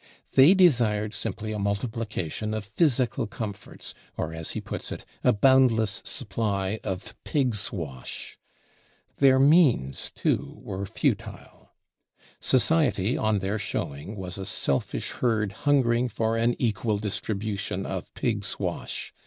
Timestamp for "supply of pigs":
6.03-7.71